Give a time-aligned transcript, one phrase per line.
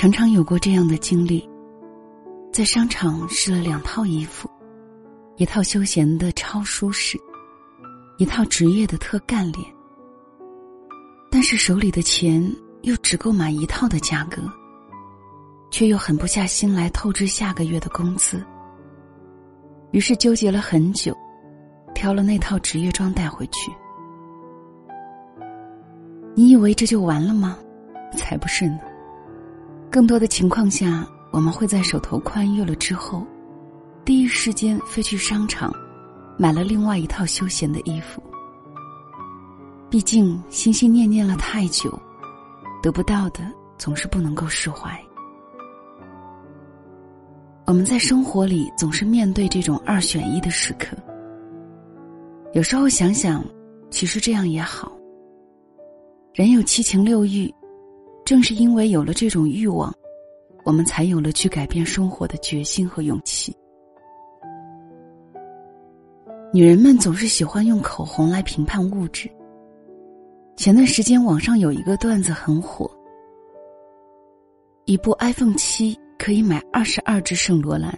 [0.00, 1.46] 常常有过这样的经历，
[2.50, 4.48] 在商场试了两套衣服，
[5.36, 7.18] 一套休闲的超舒适，
[8.16, 9.62] 一套职业的特干练。
[11.30, 12.42] 但是手里的钱
[12.80, 14.40] 又只够买一套的价格，
[15.70, 18.42] 却又狠不下心来透支下个月的工资。
[19.90, 21.14] 于是纠结了很久，
[21.94, 23.70] 挑了那套职业装带回去。
[26.34, 27.58] 你以为这就完了吗？
[28.16, 28.80] 才不是呢。
[29.90, 33.26] 更多的情况下，我们会在手头宽裕了之后，
[34.04, 35.74] 第一时间飞去商场，
[36.38, 38.22] 买了另外一套休闲的衣服。
[39.90, 41.90] 毕竟心心念念了太久，
[42.80, 43.40] 得不到的
[43.78, 44.96] 总是不能够释怀。
[47.66, 50.96] 我们在生活里总是面对这种二选一的时刻。
[52.52, 53.44] 有时候想想，
[53.90, 54.92] 其实这样也好。
[56.32, 57.52] 人有七情六欲。
[58.30, 59.92] 正是因为有了这种欲望，
[60.62, 63.52] 我们才有了去改变生活的决心和勇气。
[66.52, 69.28] 女人们总是喜欢用口红来评判物质。
[70.54, 72.88] 前段时间网上有一个段子很火：
[74.84, 77.92] 一部 iPhone 七可以买二十二支圣罗兰，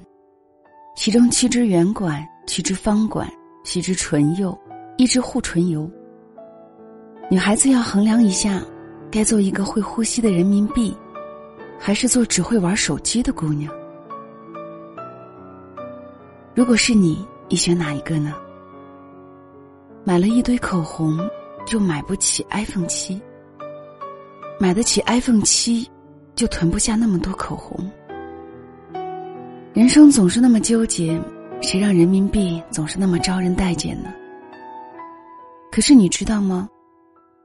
[0.97, 3.31] 其中七支圆管，七支方管，
[3.65, 4.59] 七支唇釉，
[4.97, 5.87] 一支护唇油。
[7.31, 8.65] 女孩子要衡量一下。
[9.13, 10.97] 该做一个会呼吸的人民币，
[11.79, 13.71] 还是做只会玩手机的姑娘？
[16.55, 18.35] 如果是你，你选哪一个呢？
[20.03, 21.19] 买了一堆口红，
[21.67, 23.21] 就买不起 iPhone 七；
[24.59, 25.87] 买得起 iPhone 七，
[26.35, 27.87] 就囤不下那么多口红。
[29.75, 31.21] 人生总是那么纠结，
[31.61, 34.11] 谁让人民币总是那么招人待见呢？
[35.71, 36.67] 可是你知道吗？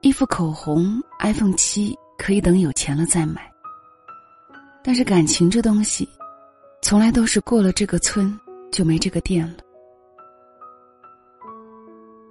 [0.01, 3.51] 一副、口红、iPhone 七可以等有钱了再买，
[4.83, 6.07] 但是感情这东西，
[6.83, 8.39] 从来都是过了这个村
[8.71, 9.57] 就没这个店了。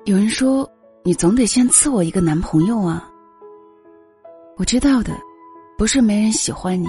[0.05, 0.71] 有人说，
[1.03, 3.11] 你总得先赐我一个男朋友啊。
[4.57, 5.13] 我知道的，
[5.77, 6.87] 不是没人喜欢你，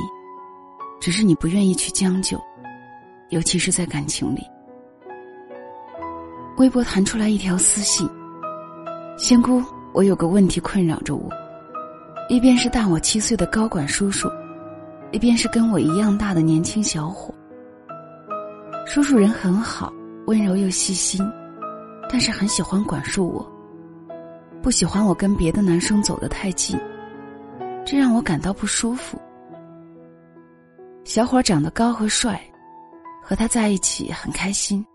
[1.01, 2.39] 只是你不愿意去将就，
[3.31, 4.41] 尤其是在感情里。
[6.57, 8.07] 微博弹出来一条私信，
[9.17, 9.61] 仙姑。
[9.97, 11.27] 我有个问题困扰着我，
[12.29, 14.29] 一边是大我七岁的高管叔叔，
[15.11, 17.33] 一边是跟我一样大的年轻小伙。
[18.85, 19.91] 叔叔人很好，
[20.27, 21.19] 温柔又细心，
[22.11, 23.51] 但是很喜欢管束我，
[24.61, 26.79] 不喜欢我跟别的男生走得太近，
[27.83, 29.19] 这让我感到不舒服。
[31.05, 32.39] 小伙长得高和帅，
[33.23, 34.85] 和他在一起很开心，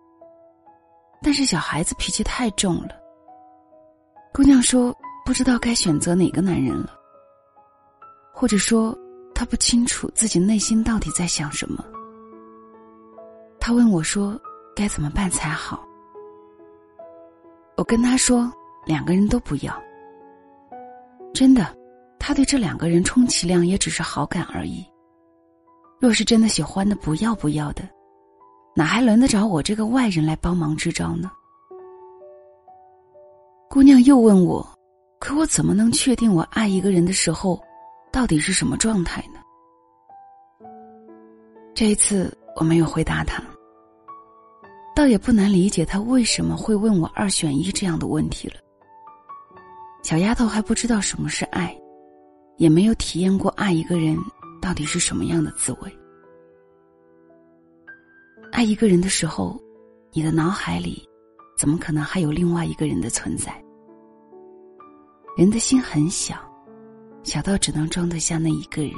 [1.21, 3.02] 但是小孩子脾气太重了。
[4.35, 6.99] 姑娘说：“不知道该选择哪个男人了，
[8.33, 8.97] 或者说，
[9.35, 11.85] 她不清楚自己内心到底在想什么。”
[13.61, 14.41] 她问我说
[14.75, 15.87] ：“该怎么办才好？”
[17.77, 18.51] 我跟她说
[18.87, 19.83] ：“两个人都不要。”
[21.35, 21.77] 真的，
[22.19, 24.83] 他对这两个人充其量也只是好感而已。
[25.99, 27.87] 若是真的喜欢的不要不要的，
[28.75, 31.31] 哪还轮得着我这个外人来帮忙支招呢？
[33.73, 34.63] 姑娘又问我
[35.19, 37.59] ：“可我怎么能确定我爱一个人的时候，
[38.13, 39.41] 到底是什么状态呢？”
[41.73, 43.43] 这一次我没有回答他，
[44.95, 48.57] 倒也不难理解他为什么会问我二选一这样的问题了。
[50.03, 51.75] 小丫头还不知道什么是爱，
[52.59, 54.19] 也没有体验过爱一个人
[54.61, 55.91] 到底是什么样的滋味。
[58.51, 59.59] 爱一个人的时候，
[60.13, 61.09] 你的脑海里。
[61.55, 63.62] 怎么可能还有另外一个人的存在？
[65.35, 66.37] 人的心很小，
[67.23, 68.93] 小到只能装得下那一个人。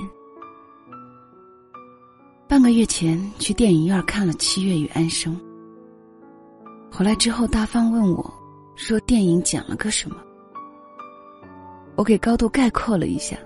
[2.49, 5.33] 半个月前去电影院看了《七月与安生》，
[6.97, 8.35] 回来之后大方问我，
[8.75, 10.17] 说电影讲了个什么？
[11.95, 13.37] 我给高度概括了一下：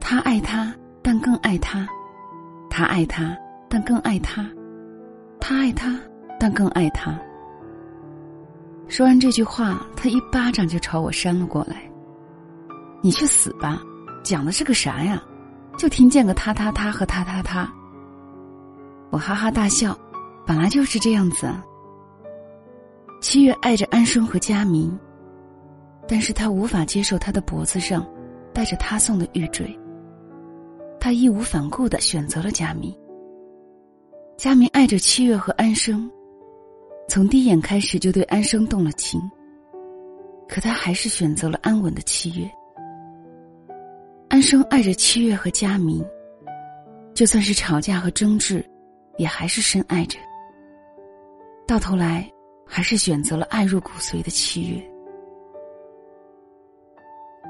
[0.00, 1.86] 他爱他，但更爱他；
[2.70, 3.36] 他爱他，
[3.68, 4.42] 但更爱他；
[5.38, 6.00] 他爱他，
[6.38, 7.20] 但更爱他。
[8.90, 11.88] 说完这句话，他一巴掌就朝我扇了过来。
[13.00, 13.80] 你去死吧！
[14.24, 15.22] 讲的是个啥呀？
[15.78, 17.72] 就听见个他他他和他他他。
[19.10, 19.96] 我哈哈大笑，
[20.44, 21.48] 本来就是这样子。
[23.20, 24.98] 七月爱着安生和佳明，
[26.08, 28.04] 但是他无法接受他的脖子上
[28.52, 29.78] 戴着他送的玉坠。
[30.98, 32.92] 他义无反顾的选择了佳明。
[34.36, 36.10] 佳明爱着七月和安生，
[37.10, 39.20] 从第一眼开始就对安生动了情。
[40.48, 42.48] 可他还是选择了安稳的七月。
[44.28, 46.04] 安生爱着七月和佳明，
[47.12, 48.64] 就算是吵架和争执，
[49.16, 50.20] 也还是深爱着。
[51.66, 52.30] 到头来，
[52.64, 54.80] 还是选择了爱入骨髓的七月。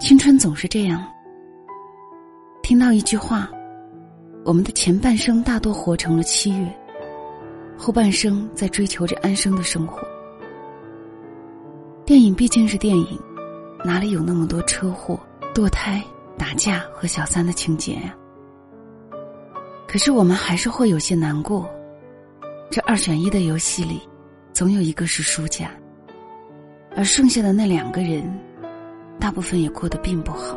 [0.00, 1.06] 青春总是这样，
[2.62, 3.50] 听到一句话，
[4.42, 6.78] 我们的前半生大多活成了七月，
[7.82, 10.06] 后半生在追求着安生的生活。
[12.04, 13.18] 电影毕竟是电影，
[13.82, 15.18] 哪里有那么多车祸、
[15.54, 16.04] 堕胎、
[16.36, 18.14] 打架和小三的情节呀？
[19.88, 21.66] 可是我们还是会有些难过。
[22.70, 23.98] 这二选一的游戏里，
[24.52, 25.70] 总有一个是输家，
[26.94, 28.22] 而剩下的那两个人，
[29.18, 30.54] 大部分也过得并不好。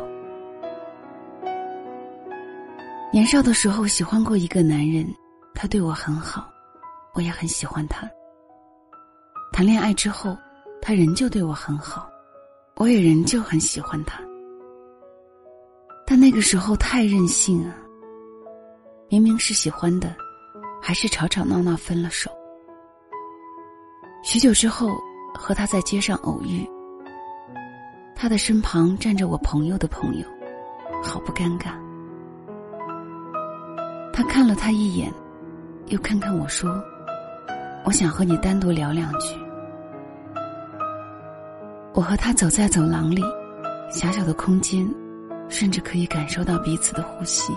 [3.10, 5.06] 年少的时候喜欢过一个男人，
[5.54, 6.46] 他对我很好，
[7.14, 8.08] 我也很喜欢他。
[9.52, 10.36] 谈恋爱之后，
[10.82, 12.08] 他仍旧对我很好，
[12.76, 14.20] 我也仍旧很喜欢他。
[16.06, 17.74] 但那个时候太任性啊！
[19.08, 20.14] 明明是喜欢的。
[20.86, 22.30] 还是吵吵闹闹分了手。
[24.22, 24.94] 许久之后，
[25.34, 26.68] 和他在街上偶遇，
[28.14, 30.26] 他的身旁站着我朋友的朋友，
[31.02, 31.72] 好不尴尬。
[34.12, 35.10] 他看了他一眼，
[35.86, 36.70] 又看看我说
[37.84, 39.36] ：“我想和你单独聊两句。”
[41.94, 43.22] 我和他走在走廊里，
[43.88, 44.88] 狭小的空间，
[45.48, 47.52] 甚至可以感受到彼此的呼吸。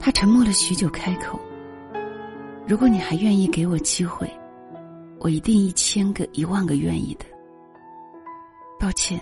[0.00, 1.38] 他沉默了许久，开口
[2.66, 4.30] ：“如果你还愿意给我机会，
[5.18, 7.26] 我一定一千个、一万个愿意的。”
[8.80, 9.20] 抱歉，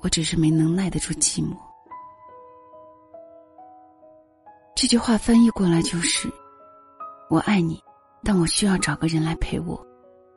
[0.00, 1.56] 我只是没能耐得住寂寞。
[4.76, 6.28] 这句话翻译过来就是
[7.30, 7.80] ：“我爱你，
[8.24, 9.78] 但我需要找个人来陪我，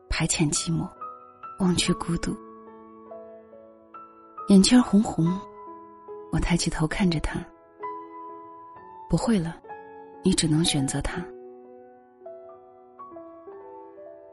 [0.10, 0.88] 排遣寂寞，
[1.60, 2.36] 忘却孤独。”
[4.50, 5.28] 眼圈红红，
[6.32, 7.40] 我抬起头看着他。
[9.10, 9.58] 不会了。
[10.24, 11.20] 你只能选择他。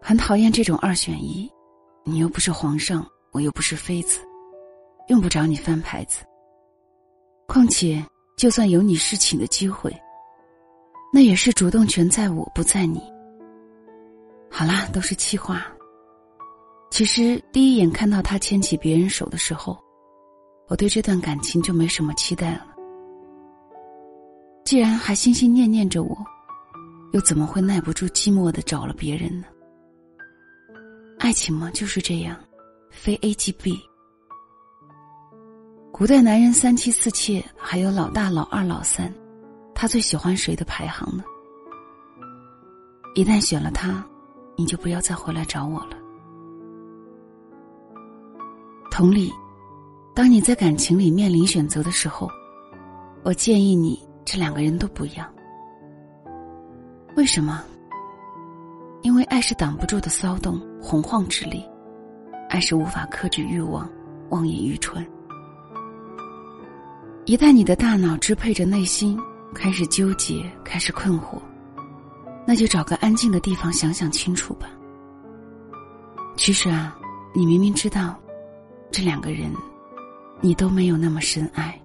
[0.03, 1.51] 很讨厌这种二选一，
[2.05, 4.21] 你又不是皇上，我又不是妃子，
[5.07, 6.27] 用不着你翻牌子。
[7.47, 8.05] 况且，
[8.37, 9.91] 就算有你侍寝的机会，
[11.11, 13.01] 那也是主动权在我不在你。
[14.51, 15.67] 好啦，都是气话。
[16.91, 19.79] 其实第一眼看到他牵起别人手的时候，
[20.69, 22.67] 我对这段感情就没什么期待了。
[24.65, 26.17] 既然还心心念念着我，
[27.13, 29.47] 又怎么会耐不住寂寞的找了别人呢？
[31.19, 32.39] 爱情嘛就是这样，
[32.91, 33.79] 非 A 即 B。
[35.93, 39.13] 古代男人三妻四妾，还有老大、老二、老三，
[39.75, 41.25] 他最喜欢谁的排行呢？
[43.15, 44.07] 一旦选了他，
[44.59, 45.97] 你就不要再回来找我了。
[48.91, 49.33] 同理，
[50.15, 52.29] 当你在感情里面临选择的时候，
[53.23, 54.07] 我建议你。
[54.31, 55.25] 这两个人都不要，
[57.17, 57.65] 为什么？
[59.01, 61.65] 因为爱是挡不住的骚动、洪荒之力，
[62.51, 63.91] 爱是无法克制欲望、
[64.29, 65.03] 妄言愚蠢。
[67.25, 69.19] 一旦你的大脑支配着内心，
[69.55, 71.41] 开始纠结，开始困惑，
[72.51, 74.71] 那就找个安静的地方想想清楚吧。
[76.35, 76.97] 其实啊，
[77.35, 78.19] 你明明知道，
[78.91, 79.53] 这两个人，
[80.41, 81.79] 你都没有那么深爱。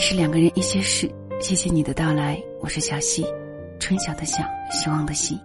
[0.00, 1.08] 是两个人一些事，
[1.40, 3.22] 谢谢你的到来，我是小溪，
[3.78, 5.38] 春晓的晓，希望的希。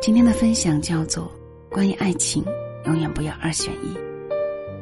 [0.00, 1.24] 今天的分享叫做
[1.72, 2.44] 《关于爱情，
[2.86, 3.94] 永远不要二选一》，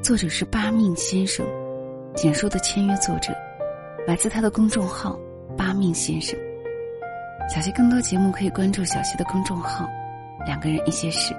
[0.03, 1.47] 作者是八命先生，
[2.17, 3.35] 简书的签约作者，
[4.07, 5.21] 来自他的公众号
[5.59, 6.37] 八命先生。
[7.55, 9.87] 小溪更多节目可以关注小溪的公众号，
[10.47, 11.35] 两个人一些事，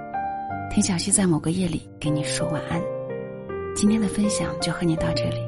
[0.69, 2.79] 听小溪在某个夜里给你说晚安。
[3.75, 5.39] 今天的分享就和你到这里，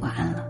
[0.00, 0.49] 晚安了。